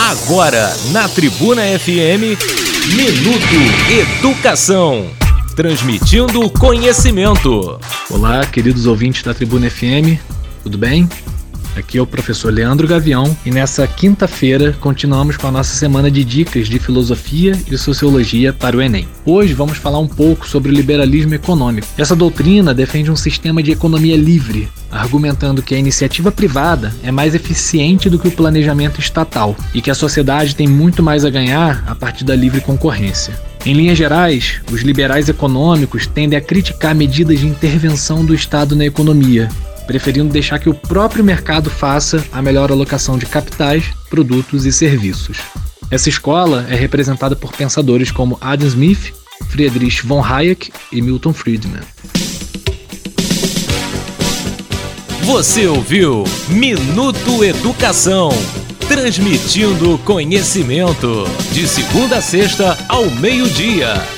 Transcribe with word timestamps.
Agora, 0.00 0.72
na 0.92 1.08
Tribuna 1.08 1.60
FM, 1.76 2.38
Minuto 2.94 3.90
Educação. 3.90 5.10
Transmitindo 5.56 6.48
conhecimento. 6.50 7.80
Olá, 8.08 8.46
queridos 8.46 8.86
ouvintes 8.86 9.24
da 9.24 9.34
Tribuna 9.34 9.68
FM, 9.68 10.16
tudo 10.62 10.78
bem? 10.78 11.08
Aqui 11.78 11.96
é 11.96 12.02
o 12.02 12.06
professor 12.06 12.52
Leandro 12.52 12.88
Gavião 12.88 13.36
e 13.46 13.52
nessa 13.52 13.86
quinta-feira 13.86 14.76
continuamos 14.80 15.36
com 15.36 15.46
a 15.46 15.52
nossa 15.52 15.76
semana 15.76 16.10
de 16.10 16.24
dicas 16.24 16.66
de 16.66 16.76
filosofia 16.80 17.56
e 17.70 17.78
sociologia 17.78 18.52
para 18.52 18.76
o 18.76 18.82
Enem. 18.82 19.06
Hoje 19.24 19.54
vamos 19.54 19.78
falar 19.78 20.00
um 20.00 20.08
pouco 20.08 20.48
sobre 20.48 20.72
o 20.72 20.74
liberalismo 20.74 21.34
econômico. 21.34 21.86
Essa 21.96 22.16
doutrina 22.16 22.74
defende 22.74 23.12
um 23.12 23.16
sistema 23.16 23.62
de 23.62 23.70
economia 23.70 24.16
livre, 24.16 24.68
argumentando 24.90 25.62
que 25.62 25.72
a 25.72 25.78
iniciativa 25.78 26.32
privada 26.32 26.92
é 27.00 27.12
mais 27.12 27.32
eficiente 27.36 28.10
do 28.10 28.18
que 28.18 28.26
o 28.26 28.32
planejamento 28.32 28.98
estatal 28.98 29.54
e 29.72 29.80
que 29.80 29.90
a 29.90 29.94
sociedade 29.94 30.56
tem 30.56 30.66
muito 30.66 31.00
mais 31.00 31.24
a 31.24 31.30
ganhar 31.30 31.84
a 31.86 31.94
partir 31.94 32.24
da 32.24 32.34
livre 32.34 32.60
concorrência. 32.60 33.40
Em 33.64 33.72
linhas 33.72 33.96
gerais, 33.98 34.60
os 34.72 34.82
liberais 34.82 35.28
econômicos 35.28 36.08
tendem 36.08 36.36
a 36.36 36.42
criticar 36.42 36.92
medidas 36.92 37.38
de 37.38 37.46
intervenção 37.46 38.24
do 38.24 38.34
Estado 38.34 38.74
na 38.74 38.84
economia 38.84 39.48
preferindo 39.88 40.30
deixar 40.30 40.58
que 40.58 40.68
o 40.68 40.74
próprio 40.74 41.24
mercado 41.24 41.70
faça 41.70 42.22
a 42.30 42.42
melhor 42.42 42.70
alocação 42.70 43.16
de 43.16 43.24
capitais, 43.24 43.86
produtos 44.10 44.66
e 44.66 44.72
serviços. 44.72 45.38
Essa 45.90 46.10
escola 46.10 46.66
é 46.68 46.76
representada 46.76 47.34
por 47.34 47.52
pensadores 47.52 48.10
como 48.10 48.36
Adam 48.38 48.68
Smith, 48.68 49.14
Friedrich 49.48 50.06
von 50.06 50.22
Hayek 50.22 50.70
e 50.92 51.00
Milton 51.00 51.32
Friedman. 51.32 51.80
Você 55.22 55.66
ouviu 55.66 56.24
Minuto 56.48 57.42
Educação 57.42 58.28
transmitindo 58.86 59.98
conhecimento 60.04 61.24
de 61.52 61.66
segunda 61.66 62.18
a 62.18 62.22
sexta 62.22 62.76
ao 62.88 63.10
meio-dia. 63.10 64.17